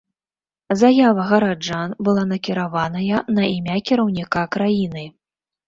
Заява 0.79 1.25
гараджан 1.31 1.93
была 2.09 2.23
накіраваная 2.31 3.17
на 3.37 3.43
імя 3.55 3.77
кіраўніка 3.91 4.49
краіны. 4.59 5.09